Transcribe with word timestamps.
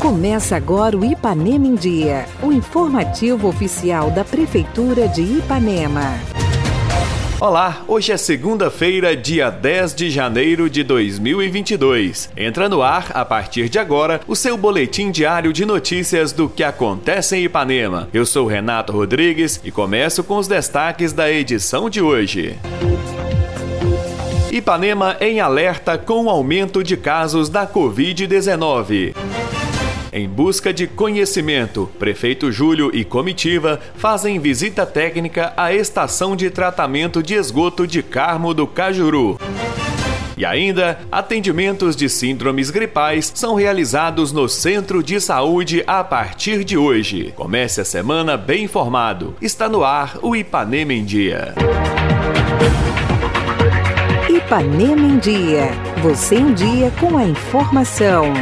Começa 0.00 0.56
agora 0.56 0.96
o 0.96 1.04
Ipanema 1.04 1.66
em 1.66 1.74
Dia, 1.74 2.26
o 2.42 2.50
informativo 2.50 3.46
oficial 3.46 4.10
da 4.10 4.24
Prefeitura 4.24 5.06
de 5.06 5.22
Ipanema. 5.22 6.14
Olá, 7.40 7.84
hoje 7.86 8.10
é 8.10 8.16
segunda-feira, 8.16 9.16
dia 9.16 9.48
10 9.48 9.94
de 9.94 10.10
janeiro 10.10 10.68
de 10.68 10.82
2022. 10.82 12.30
Entra 12.36 12.68
no 12.68 12.82
ar, 12.82 13.12
a 13.14 13.24
partir 13.24 13.68
de 13.68 13.78
agora, 13.78 14.20
o 14.26 14.34
seu 14.34 14.56
boletim 14.56 15.10
diário 15.10 15.52
de 15.52 15.64
notícias 15.64 16.32
do 16.32 16.48
que 16.48 16.64
acontece 16.64 17.36
em 17.36 17.44
Ipanema. 17.44 18.08
Eu 18.12 18.26
sou 18.26 18.46
Renato 18.46 18.92
Rodrigues 18.92 19.60
e 19.62 19.70
começo 19.70 20.24
com 20.24 20.36
os 20.36 20.48
destaques 20.48 21.12
da 21.12 21.30
edição 21.30 21.88
de 21.88 22.00
hoje. 22.00 22.58
Ipanema 24.50 25.16
em 25.20 25.40
alerta 25.40 25.98
com 25.98 26.24
o 26.24 26.30
aumento 26.30 26.82
de 26.82 26.96
casos 26.96 27.50
da 27.50 27.66
Covid-19. 27.66 29.14
Em 30.10 30.26
busca 30.26 30.72
de 30.72 30.86
conhecimento, 30.86 31.90
prefeito 31.98 32.50
Júlio 32.50 32.90
e 32.94 33.04
comitiva 33.04 33.78
fazem 33.96 34.40
visita 34.40 34.86
técnica 34.86 35.52
à 35.54 35.74
estação 35.74 36.34
de 36.34 36.48
tratamento 36.48 37.22
de 37.22 37.34
esgoto 37.34 37.86
de 37.86 38.02
Carmo 38.02 38.54
do 38.54 38.66
Cajuru. 38.66 39.38
E 40.34 40.46
ainda, 40.46 40.98
atendimentos 41.12 41.94
de 41.94 42.08
síndromes 42.08 42.70
gripais 42.70 43.30
são 43.34 43.54
realizados 43.54 44.32
no 44.32 44.48
Centro 44.48 45.02
de 45.02 45.20
Saúde 45.20 45.84
a 45.86 46.02
partir 46.02 46.64
de 46.64 46.78
hoje. 46.78 47.34
Comece 47.36 47.82
a 47.82 47.84
semana 47.84 48.36
bem 48.36 48.64
informado. 48.64 49.36
Está 49.42 49.68
no 49.68 49.84
ar 49.84 50.18
o 50.22 50.34
Ipanema 50.34 50.94
em 50.94 51.04
Dia. 51.04 51.54
Ipanema 54.38 55.02
em 55.02 55.18
Dia. 55.18 55.68
Você 56.00 56.36
em 56.36 56.54
dia 56.54 56.92
com 57.00 57.18
a 57.18 57.24
informação. 57.24 58.32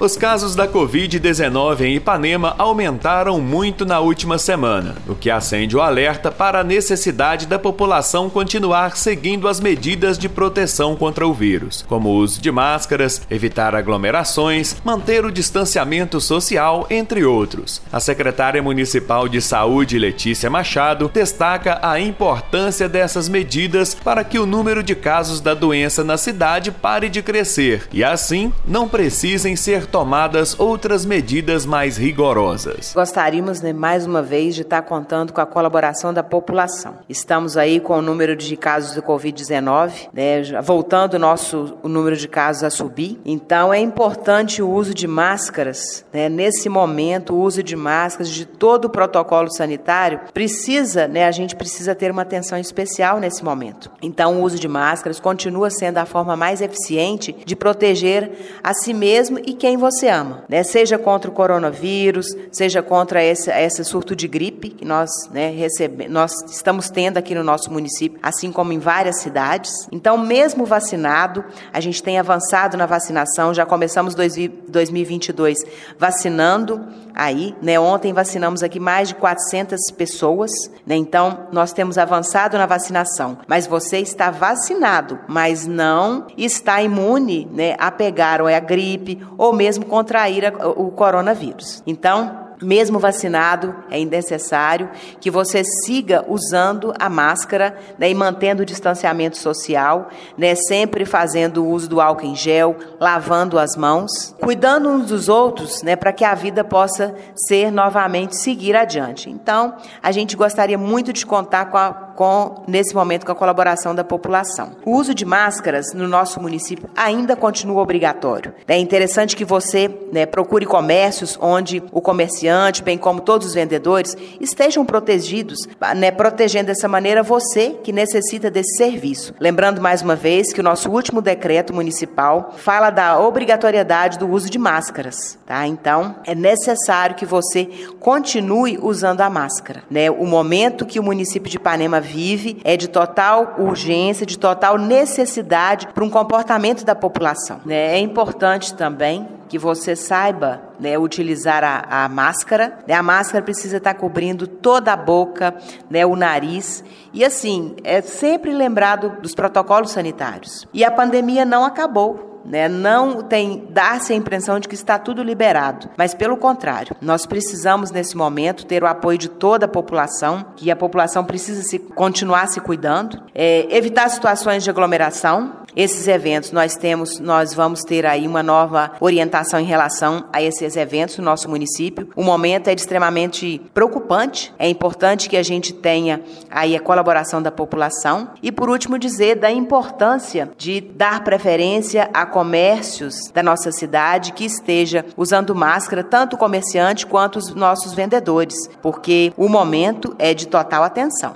Os 0.00 0.16
casos 0.16 0.54
da 0.54 0.66
Covid-19 0.66 1.82
em 1.82 1.96
Ipanema 1.96 2.54
aumentaram 2.56 3.38
muito 3.38 3.84
na 3.84 4.00
última 4.00 4.38
semana, 4.38 4.96
o 5.06 5.14
que 5.14 5.30
acende 5.30 5.76
o 5.76 5.82
alerta 5.82 6.30
para 6.30 6.60
a 6.60 6.64
necessidade 6.64 7.46
da 7.46 7.58
população 7.58 8.30
continuar 8.30 8.96
seguindo 8.96 9.46
as 9.46 9.60
medidas 9.60 10.16
de 10.16 10.26
proteção 10.26 10.96
contra 10.96 11.28
o 11.28 11.34
vírus, 11.34 11.84
como 11.86 12.08
o 12.08 12.14
uso 12.14 12.40
de 12.40 12.50
máscaras, 12.50 13.20
evitar 13.30 13.74
aglomerações, 13.74 14.74
manter 14.82 15.26
o 15.26 15.30
distanciamento 15.30 16.18
social, 16.18 16.86
entre 16.88 17.22
outros. 17.26 17.82
A 17.92 18.00
secretária 18.00 18.62
municipal 18.62 19.28
de 19.28 19.42
saúde, 19.42 19.98
Letícia 19.98 20.48
Machado, 20.48 21.10
destaca 21.12 21.78
a 21.82 22.00
importância 22.00 22.88
dessas 22.88 23.28
medidas 23.28 23.94
para 23.94 24.24
que 24.24 24.38
o 24.38 24.46
número 24.46 24.82
de 24.82 24.94
casos 24.94 25.42
da 25.42 25.52
doença 25.52 26.02
na 26.02 26.16
cidade 26.16 26.70
pare 26.70 27.10
de 27.10 27.20
crescer 27.20 27.86
e, 27.92 28.02
assim, 28.02 28.50
não 28.66 28.88
precisem 28.88 29.54
ser 29.56 29.89
tomadas 29.90 30.58
outras 30.58 31.04
medidas 31.04 31.66
mais 31.66 31.96
rigorosas. 31.96 32.92
Gostaríamos, 32.94 33.60
né, 33.60 33.72
mais 33.72 34.06
uma 34.06 34.22
vez, 34.22 34.54
de 34.54 34.62
estar 34.62 34.82
contando 34.82 35.32
com 35.32 35.40
a 35.40 35.46
colaboração 35.46 36.14
da 36.14 36.22
população. 36.22 36.98
Estamos 37.08 37.56
aí 37.56 37.80
com 37.80 37.98
o 37.98 38.02
número 38.02 38.36
de 38.36 38.56
casos 38.56 38.94
do 38.94 39.02
Covid-19, 39.02 40.08
né, 40.12 40.42
voltando 40.62 41.14
o 41.14 41.18
nosso 41.18 41.76
o 41.82 41.88
número 41.88 42.16
de 42.16 42.28
casos 42.28 42.62
a 42.62 42.70
subir. 42.70 43.20
Então, 43.24 43.74
é 43.74 43.80
importante 43.80 44.62
o 44.62 44.70
uso 44.70 44.94
de 44.94 45.08
máscaras. 45.08 46.04
Né, 46.12 46.28
nesse 46.28 46.68
momento, 46.68 47.34
o 47.34 47.40
uso 47.40 47.62
de 47.62 47.74
máscaras, 47.74 48.30
de 48.30 48.46
todo 48.46 48.84
o 48.84 48.90
protocolo 48.90 49.50
sanitário, 49.50 50.20
precisa, 50.32 51.08
né, 51.08 51.26
a 51.26 51.32
gente 51.32 51.56
precisa 51.56 51.94
ter 51.94 52.12
uma 52.12 52.22
atenção 52.22 52.58
especial 52.58 53.18
nesse 53.18 53.44
momento. 53.44 53.90
Então, 54.00 54.40
o 54.40 54.42
uso 54.42 54.58
de 54.58 54.68
máscaras 54.68 55.18
continua 55.18 55.70
sendo 55.70 55.98
a 55.98 56.06
forma 56.06 56.36
mais 56.36 56.60
eficiente 56.60 57.34
de 57.44 57.56
proteger 57.56 58.30
a 58.62 58.72
si 58.72 58.94
mesmo 58.94 59.38
e 59.44 59.52
quem 59.54 59.79
você 59.80 60.08
ama, 60.08 60.44
né? 60.48 60.62
Seja 60.62 60.98
contra 60.98 61.30
o 61.30 61.34
coronavírus, 61.34 62.26
seja 62.52 62.82
contra 62.82 63.24
esse, 63.24 63.50
esse 63.50 63.84
surto 63.84 64.14
de 64.14 64.28
gripe 64.28 64.68
que 64.70 64.84
nós, 64.84 65.10
né, 65.32 65.50
recebe, 65.50 66.08
nós 66.08 66.32
estamos 66.48 66.88
tendo 66.90 67.16
aqui 67.16 67.34
no 67.34 67.42
nosso 67.42 67.72
município, 67.72 68.18
assim 68.22 68.52
como 68.52 68.72
em 68.72 68.78
várias 68.78 69.20
cidades. 69.20 69.72
Então, 69.90 70.16
mesmo 70.16 70.64
vacinado, 70.64 71.44
a 71.72 71.80
gente 71.80 72.02
tem 72.02 72.18
avançado 72.18 72.76
na 72.76 72.86
vacinação, 72.86 73.52
já 73.52 73.66
começamos 73.66 74.14
2022 74.14 75.58
vacinando 75.98 76.86
aí, 77.20 77.54
né? 77.60 77.78
Ontem 77.78 78.14
vacinamos 78.14 78.62
aqui 78.62 78.80
mais 78.80 79.08
de 79.08 79.14
400 79.14 79.90
pessoas, 79.90 80.50
né? 80.86 80.96
Então, 80.96 81.48
nós 81.52 81.70
temos 81.70 81.98
avançado 81.98 82.56
na 82.56 82.64
vacinação, 82.64 83.38
mas 83.46 83.66
você 83.66 83.98
está 83.98 84.30
vacinado, 84.30 85.18
mas 85.28 85.66
não 85.66 86.26
está 86.36 86.82
imune, 86.82 87.46
né, 87.52 87.76
a 87.78 87.90
pegar 87.90 88.40
ou 88.40 88.48
é 88.48 88.56
a 88.56 88.60
gripe 88.60 89.20
ou 89.36 89.52
mesmo 89.52 89.84
contrair 89.84 90.46
a, 90.46 90.68
o 90.68 90.90
coronavírus. 90.90 91.82
Então, 91.86 92.49
mesmo 92.62 92.98
vacinado, 92.98 93.74
é 93.90 94.04
necessário 94.04 94.90
que 95.20 95.30
você 95.30 95.62
siga 95.64 96.24
usando 96.28 96.92
a 96.98 97.08
máscara 97.08 97.76
né, 97.98 98.10
e 98.10 98.14
mantendo 98.14 98.62
o 98.62 98.66
distanciamento 98.66 99.36
social, 99.36 100.08
né, 100.36 100.54
sempre 100.54 101.04
fazendo 101.04 101.66
uso 101.66 101.88
do 101.88 102.00
álcool 102.00 102.26
em 102.26 102.34
gel, 102.34 102.76
lavando 102.98 103.58
as 103.58 103.76
mãos, 103.76 104.34
cuidando 104.40 104.88
uns 104.88 105.06
dos 105.06 105.28
outros, 105.28 105.82
né, 105.82 105.96
para 105.96 106.12
que 106.12 106.24
a 106.24 106.34
vida 106.34 106.62
possa 106.62 107.14
ser 107.34 107.70
novamente 107.70 108.36
seguir 108.36 108.76
adiante. 108.76 109.30
Então, 109.30 109.74
a 110.02 110.12
gente 110.12 110.36
gostaria 110.36 110.78
muito 110.78 111.12
de 111.12 111.24
contar 111.24 111.66
com, 111.66 111.76
a, 111.76 112.09
com 112.20 112.64
nesse 112.68 112.94
momento 112.94 113.24
com 113.24 113.32
a 113.32 113.34
colaboração 113.34 113.94
da 113.94 114.04
população. 114.04 114.72
O 114.84 114.90
uso 114.90 115.14
de 115.14 115.24
máscaras 115.24 115.94
no 115.94 116.06
nosso 116.06 116.38
município 116.38 116.90
ainda 116.94 117.34
continua 117.34 117.80
obrigatório. 117.80 118.52
É 118.68 118.76
interessante 118.76 119.34
que 119.34 119.42
você 119.42 119.90
né, 120.12 120.26
procure 120.26 120.66
comércios 120.66 121.38
onde 121.40 121.82
o 121.90 122.02
comerciante 122.02 122.82
bem 122.82 122.98
como 122.98 123.22
todos 123.22 123.46
os 123.46 123.54
vendedores, 123.54 124.14
estejam 124.38 124.84
protegidos, 124.84 125.60
né, 125.96 126.10
protegendo 126.10 126.66
dessa 126.66 126.86
maneira 126.86 127.22
você 127.22 127.70
que 127.82 127.90
necessita 127.90 128.50
desse 128.50 128.76
serviço. 128.76 129.34
Lembrando 129.40 129.80
mais 129.80 130.02
uma 130.02 130.14
vez 130.14 130.52
que 130.52 130.60
o 130.60 130.64
nosso 130.64 130.90
último 130.90 131.22
decreto 131.22 131.72
municipal 131.72 132.52
fala 132.58 132.90
da 132.90 133.18
obrigatoriedade 133.18 134.18
do 134.18 134.28
uso 134.28 134.50
de 134.50 134.58
máscaras, 134.58 135.38
tá? 135.46 135.66
Então, 135.66 136.16
é 136.26 136.34
necessário 136.34 137.16
que 137.16 137.24
você 137.24 137.66
continue 137.98 138.78
usando 138.82 139.22
a 139.22 139.30
máscara, 139.30 139.82
né? 139.90 140.10
O 140.10 140.26
momento 140.26 140.84
que 140.84 141.00
o 141.00 141.02
município 141.02 141.48
de 141.48 141.56
Ipanema 141.56 142.09
vive 142.10 142.60
é 142.64 142.76
de 142.76 142.88
total 142.88 143.54
urgência, 143.58 144.26
de 144.26 144.38
total 144.38 144.76
necessidade 144.76 145.86
para 145.88 146.04
um 146.04 146.10
comportamento 146.10 146.84
da 146.84 146.94
população, 146.94 147.60
né? 147.64 147.96
É 147.96 147.98
importante 147.98 148.74
também 148.74 149.28
que 149.50 149.58
você 149.58 149.96
saiba 149.96 150.62
né, 150.78 150.96
utilizar 150.96 151.64
a, 151.64 152.04
a 152.04 152.08
máscara. 152.08 152.78
Né? 152.86 152.94
A 152.94 153.02
máscara 153.02 153.44
precisa 153.44 153.78
estar 153.78 153.94
cobrindo 153.94 154.46
toda 154.46 154.92
a 154.92 154.96
boca, 154.96 155.56
né, 155.90 156.06
o 156.06 156.14
nariz. 156.14 156.84
E 157.12 157.24
assim, 157.24 157.74
é 157.82 158.00
sempre 158.00 158.54
lembrado 158.54 159.20
dos 159.20 159.34
protocolos 159.34 159.90
sanitários. 159.90 160.68
E 160.72 160.84
a 160.84 160.90
pandemia 160.90 161.44
não 161.44 161.64
acabou. 161.64 162.29
Né? 162.44 162.68
Não 162.68 163.22
tem 163.22 163.66
dar-se 163.70 164.12
a 164.12 164.16
impressão 164.16 164.58
de 164.58 164.68
que 164.68 164.74
está 164.74 164.98
tudo 164.98 165.22
liberado, 165.22 165.88
mas 165.96 166.14
pelo 166.14 166.36
contrário, 166.36 166.96
nós 167.00 167.26
precisamos 167.26 167.90
nesse 167.90 168.16
momento 168.16 168.66
ter 168.66 168.82
o 168.82 168.86
apoio 168.86 169.18
de 169.18 169.28
toda 169.28 169.66
a 169.66 169.68
população, 169.68 170.44
que 170.56 170.70
a 170.70 170.76
população 170.76 171.24
precisa 171.24 171.62
se 171.62 171.78
continuar 171.78 172.48
se 172.48 172.60
cuidando, 172.60 173.22
é, 173.34 173.66
evitar 173.74 174.08
situações 174.08 174.64
de 174.64 174.70
aglomeração. 174.70 175.59
Esses 175.74 176.08
eventos 176.08 176.52
nós 176.52 176.76
temos, 176.76 177.18
nós 177.20 177.54
vamos 177.54 177.82
ter 177.82 178.04
aí 178.04 178.26
uma 178.26 178.42
nova 178.42 178.92
orientação 179.00 179.60
em 179.60 179.64
relação 179.64 180.24
a 180.32 180.42
esses 180.42 180.76
eventos 180.76 181.18
no 181.18 181.24
nosso 181.24 181.48
município. 181.48 182.08
O 182.16 182.22
momento 182.22 182.68
é 182.68 182.74
extremamente 182.74 183.60
preocupante. 183.72 184.52
É 184.58 184.68
importante 184.68 185.28
que 185.28 185.36
a 185.36 185.42
gente 185.42 185.72
tenha 185.72 186.22
aí 186.50 186.74
a 186.74 186.80
colaboração 186.80 187.40
da 187.40 187.50
população 187.50 188.30
e 188.42 188.50
por 188.50 188.68
último 188.68 188.98
dizer 188.98 189.36
da 189.36 189.50
importância 189.50 190.50
de 190.56 190.80
dar 190.80 191.22
preferência 191.22 192.10
a 192.12 192.26
comércios 192.26 193.30
da 193.32 193.42
nossa 193.42 193.70
cidade 193.70 194.32
que 194.32 194.44
esteja 194.44 195.04
usando 195.16 195.54
máscara, 195.54 196.02
tanto 196.02 196.34
o 196.34 196.38
comerciante 196.38 197.06
quanto 197.06 197.38
os 197.38 197.54
nossos 197.54 197.94
vendedores, 197.94 198.68
porque 198.82 199.32
o 199.36 199.48
momento 199.48 200.14
é 200.18 200.34
de 200.34 200.46
total 200.46 200.82
atenção. 200.82 201.34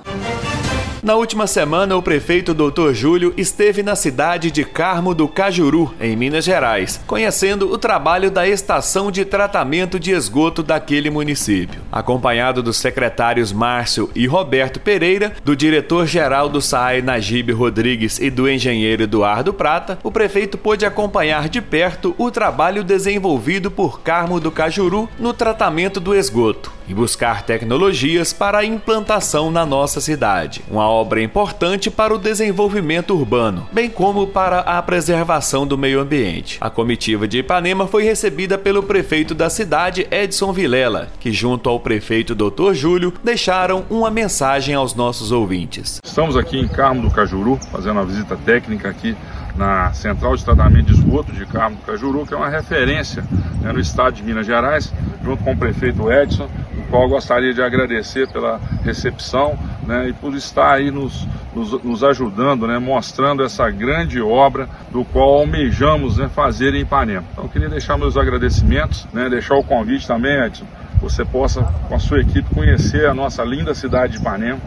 Na 1.05 1.17
última 1.17 1.47
semana, 1.47 1.95
o 1.99 2.03
prefeito 2.03 2.55
Dr. 2.55 2.95
Júlio 2.95 3.35
esteve 3.37 3.83
na 3.83 3.95
cidade 3.95 4.51
de 4.51 4.65
Carmo 4.65 5.15
do 5.15 5.29
Cajuru, 5.29 5.95
em 6.01 6.17
Minas 6.17 6.47
Gerais, 6.47 6.99
conhecendo 7.07 7.71
o 7.71 7.77
trabalho 7.77 8.31
da 8.31 8.49
estação 8.49 9.11
de 9.11 9.23
tratamento 9.23 10.01
de 10.01 10.13
esgoto 10.13 10.63
daquele 10.63 11.11
município. 11.11 11.83
Acompanhado 11.93 12.63
dos 12.63 12.79
secretários 12.79 13.53
Márcio 13.53 14.11
e 14.15 14.27
Roberto 14.27 14.81
Pereira, 14.81 15.35
do 15.45 15.55
diretor-geral 15.55 16.49
do 16.49 16.63
SAI 16.63 17.03
Najib 17.03 17.53
Rodrigues 17.53 18.19
e 18.19 18.31
do 18.31 18.49
engenheiro 18.49 19.03
Eduardo 19.03 19.53
Prata, 19.53 19.99
o 20.03 20.11
prefeito 20.11 20.57
pôde 20.57 20.87
acompanhar 20.87 21.51
de 21.51 21.61
perto 21.61 22.15
o 22.17 22.31
trabalho 22.31 22.83
desenvolvido 22.83 23.71
por 23.71 24.01
Carmo 24.01 24.41
do 24.41 24.51
Cajuru 24.51 25.07
no 25.19 25.35
tratamento 25.35 26.01
do 26.01 26.15
esgoto 26.15 26.73
e 26.89 26.95
buscar 26.95 27.43
tecnologias 27.43 28.33
para 28.33 28.59
a 28.59 28.65
implantação 28.65 29.51
na 29.51 29.65
nossa 29.65 30.01
cidade. 30.01 30.63
Uma 30.71 30.89
obra 30.89 31.23
importante 31.23 31.91
para 31.91 32.15
o 32.15 32.19
desenvolvimento 32.19 33.15
urbano, 33.15 33.69
bem 33.73 33.89
como 33.89 34.27
para 34.27 34.61
a 34.61 34.83
preservação 34.83 35.67
do 35.67 35.79
meio 35.79 36.01
ambiente. 36.01 36.59
A 36.61 36.71
comitiva 36.71 37.27
de 37.27 37.39
Ipanema 37.39 37.87
foi 37.87 38.05
recebida 38.05 38.59
pelo 38.59 38.83
prefeito 38.83 39.35
da 39.35 39.49
cidade, 39.49 40.07
Edson 40.11 40.53
Vilela, 40.53 41.09
que, 41.21 41.33
junto 41.33 41.69
ao 41.69 41.81
prefeito 41.81 42.35
Dr. 42.35 42.75
Júlio, 42.75 43.13
deixaram 43.23 43.85
uma 43.89 44.11
mensagem 44.11 44.75
aos 44.75 44.95
nossos 44.95 45.33
ouvintes. 45.33 45.99
Estamos 46.05 46.37
aqui 46.37 46.59
em 46.59 46.69
Carmo 46.69 47.03
do 47.03 47.11
Cajuru, 47.11 47.59
fazendo 47.71 47.99
uma 47.99 48.05
visita 48.05 48.37
técnica 48.37 48.89
aqui 48.89 49.17
na 49.57 49.93
Central 49.93 50.37
de 50.37 50.45
Tratamento 50.45 50.87
de 50.87 50.95
Esgoto 50.95 51.33
de 51.33 51.47
Carmo 51.47 51.77
do 51.77 51.83
Cajuru, 51.83 52.27
que 52.27 52.35
é 52.35 52.37
uma 52.37 52.49
referência 52.49 53.25
né, 53.61 53.73
no 53.73 53.81
estado 53.81 54.15
de 54.15 54.23
Minas 54.23 54.47
Gerais, 54.47 54.93
junto 55.23 55.43
com 55.45 55.53
o 55.53 55.57
prefeito 55.57 56.11
Edson, 56.11 56.49
qual 56.95 57.09
gostaria 57.09 57.53
de 57.53 57.61
agradecer 57.61 58.29
pela 58.29 58.61
recepção 58.85 59.59
né, 59.85 60.11
e 60.11 60.13
por 60.13 60.33
estar 60.37 60.75
aí 60.75 60.93
nos, 60.93 61.27
nos, 61.53 61.83
nos 61.83 62.05
ajudando, 62.05 62.69
né, 62.69 62.79
mostrando 62.79 63.43
essa 63.43 63.69
grande 63.69 64.23
obra 64.23 64.69
do 64.93 65.05
qual 65.05 65.39
almejamos 65.39 66.19
né, 66.19 66.31
fazer 66.33 66.73
em 66.73 66.83
Ipanema. 66.83 67.25
Então, 67.33 67.49
queria 67.49 67.69
deixar 67.69 67.99
meus 67.99 68.17
agradecimentos, 68.17 69.09
né, 69.13 69.29
deixar 69.29 69.57
o 69.57 69.65
convite 69.65 70.07
também, 70.07 70.41
Edson, 70.45 70.65
você 71.01 71.25
possa, 71.25 71.65
com 71.89 71.97
a 71.97 71.99
sua 71.99 72.21
equipe, 72.21 72.55
conhecer 72.55 73.09
a 73.09 73.13
nossa 73.13 73.43
linda 73.43 73.75
cidade 73.75 74.13
de 74.13 74.19
Ipanema, 74.21 74.61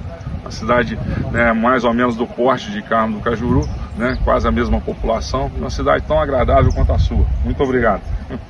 a 0.47 0.51
cidade 0.51 0.97
né, 1.31 1.53
mais 1.53 1.83
ou 1.83 1.93
menos 1.93 2.15
do 2.15 2.25
porte 2.25 2.71
de 2.71 2.81
Carmo 2.81 3.17
do 3.17 3.23
Cajuru, 3.23 3.67
né, 3.97 4.17
quase 4.23 4.47
a 4.47 4.51
mesma 4.51 4.79
população, 4.79 5.51
uma 5.57 5.69
cidade 5.69 6.03
tão 6.07 6.19
agradável 6.19 6.71
quanto 6.73 6.93
a 6.93 6.99
sua. 6.99 7.25
Muito 7.43 7.61
obrigado. 7.61 8.01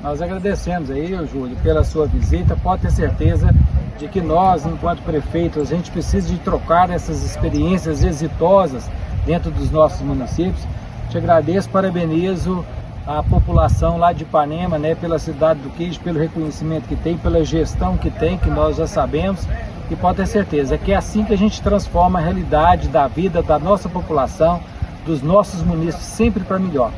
Nós 0.02 0.20
agradecemos 0.20 0.90
aí, 0.90 1.08
Júlio, 1.30 1.56
pela 1.62 1.84
sua 1.84 2.06
visita. 2.06 2.56
Pode 2.56 2.82
ter 2.82 2.90
certeza 2.90 3.54
de 3.98 4.08
que 4.08 4.20
nós, 4.20 4.64
enquanto 4.64 5.02
prefeitos, 5.02 5.60
a 5.60 5.76
gente 5.76 5.90
precisa 5.90 6.28
de 6.28 6.38
trocar 6.38 6.90
essas 6.90 7.22
experiências 7.24 8.02
exitosas 8.02 8.88
dentro 9.26 9.50
dos 9.50 9.70
nossos 9.70 10.00
municípios. 10.00 10.66
Te 11.10 11.18
agradeço, 11.18 11.68
parabenizo 11.68 12.64
a 13.06 13.22
população 13.22 13.96
lá 13.96 14.12
de 14.12 14.24
Ipanema, 14.24 14.78
né, 14.78 14.94
pela 14.94 15.18
cidade 15.18 15.60
do 15.60 15.70
queijo, 15.70 15.98
pelo 16.00 16.18
reconhecimento 16.18 16.86
que 16.86 16.96
tem, 16.96 17.16
pela 17.16 17.42
gestão 17.42 17.96
que 17.96 18.10
tem, 18.10 18.36
que 18.36 18.50
nós 18.50 18.76
já 18.76 18.86
sabemos. 18.86 19.46
E 19.90 19.96
pode 19.96 20.18
ter 20.18 20.26
certeza 20.26 20.76
que 20.76 20.92
é 20.92 20.96
assim 20.96 21.24
que 21.24 21.32
a 21.32 21.38
gente 21.38 21.62
transforma 21.62 22.18
a 22.18 22.22
realidade 22.22 22.88
da 22.88 23.08
vida 23.08 23.42
da 23.42 23.58
nossa 23.58 23.88
população, 23.88 24.60
dos 25.06 25.22
nossos 25.22 25.62
municípios, 25.62 26.04
sempre 26.04 26.44
para 26.44 26.58
melhor. 26.58 26.92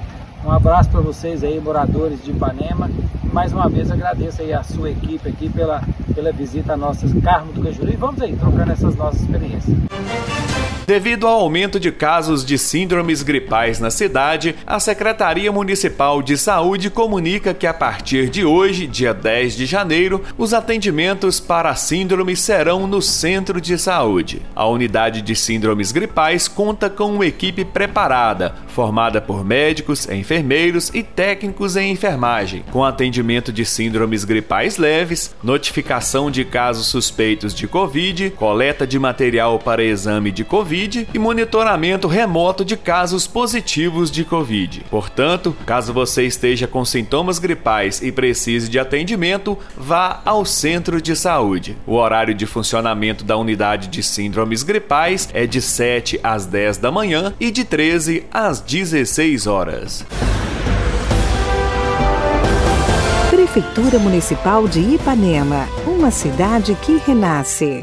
Um 0.45 0.51
abraço 0.51 0.89
para 0.91 1.01
vocês 1.01 1.45
aí, 1.45 1.61
moradores 1.61 2.25
de 2.25 2.31
Ipanema. 2.31 2.91
Mais 3.33 3.53
uma 3.53 3.69
vez 3.69 3.91
agradeço 3.91 4.43
aí 4.43 4.53
a 4.53 4.63
sua 4.63 4.91
equipe 4.91 5.29
aqui 5.29 5.49
pela, 5.49 5.83
pela 6.15 6.33
visita 6.33 6.73
a 6.73 6.77
nossas 6.77 7.13
Carmo 7.23 7.53
do 7.53 7.63
Cajuru 7.63 7.93
e 7.93 7.97
vamos 7.97 8.21
aí 8.21 8.35
trocando 8.35 8.73
essas 8.73 8.97
nossas 8.97 9.21
experiências. 9.21 9.77
Devido 10.91 11.29
ao 11.29 11.39
aumento 11.43 11.79
de 11.79 11.93
casos 11.93 12.45
de 12.45 12.59
síndromes 12.59 13.23
gripais 13.23 13.79
na 13.79 13.93
cidade, 13.93 14.57
a 14.67 14.81
Secretaria 14.81 15.53
Municipal 15.53 16.21
de 16.21 16.37
Saúde 16.37 16.91
comunica 16.91 17.55
que 17.55 17.65
a 17.65 17.73
partir 17.73 18.29
de 18.29 18.45
hoje, 18.45 18.89
dia 18.89 19.15
10 19.15 19.55
de 19.55 19.67
janeiro, 19.67 20.21
os 20.37 20.53
atendimentos 20.53 21.39
para 21.39 21.77
síndromes 21.77 22.41
serão 22.41 22.89
no 22.89 23.01
Centro 23.01 23.61
de 23.61 23.79
Saúde. 23.79 24.43
A 24.53 24.67
unidade 24.67 25.23
de 25.23 25.37
síndromes 25.37 25.93
gripais 25.93 26.49
conta 26.49 26.91
com 26.91 27.15
uma 27.15 27.27
equipe 27.27 27.65
preparada, 27.65 28.57
formada 28.67 29.21
por 29.21 29.45
médicos, 29.45 30.09
enfermeiros 30.09 30.91
e 30.93 31.05
técnicos 31.05 31.77
em 31.77 31.93
enfermagem, 31.93 32.65
com 32.73 32.85
atendimento 32.85 33.53
de 33.53 33.65
síndromes 33.65 34.25
gripais 34.25 34.77
leves, 34.77 35.37
notificação 35.41 36.33
de 36.33 36.45
casos 36.45 36.89
suspeitos 36.89 37.55
de 37.55 37.69
Covid, 37.69 38.31
coleta 38.31 38.85
de 38.85 38.99
material 38.99 39.57
para 39.61 39.85
exame 39.85 40.33
de 40.33 40.43
Covid 40.43 40.80
Covid 40.81 41.09
e 41.13 41.19
monitoramento 41.19 42.09
remoto 42.09 42.65
de 42.65 42.75
casos 42.75 43.27
positivos 43.27 44.11
de 44.11 44.25
Covid. 44.25 44.83
Portanto, 44.89 45.55
caso 45.67 45.93
você 45.93 46.25
esteja 46.25 46.67
com 46.67 46.87
sintomas 46.87 47.39
gripais 47.39 48.01
e 48.01 48.11
precise 48.11 48.67
de 48.67 48.79
atendimento, 48.79 49.59
vá 49.77 50.23
ao 50.25 50.47
centro 50.47 51.03
de 51.03 51.15
saúde. 51.15 51.77
O 51.87 51.97
horário 51.97 52.35
de 52.35 52.47
funcionamento 52.47 53.25
da 53.25 53.37
unidade 53.37 53.89
de 53.89 54.03
síndromes 54.03 54.63
gripais 54.63 55.29
é 55.35 55.47
de 55.47 55.61
7 55.61 56.19
às 56.23 56.47
10 56.47 56.79
da 56.79 56.91
manhã 56.91 57.35
e 57.39 57.51
de 57.51 57.63
13 57.63 58.25
às 58.33 58.61
16 58.61 59.47
horas. 59.47 60.07
Prefeitura 63.29 63.99
Municipal 63.99 64.67
de 64.67 64.81
Ipanema, 64.81 65.69
uma 65.87 66.11
cidade 66.11 66.75
que 66.81 66.97
renasce. 67.07 67.83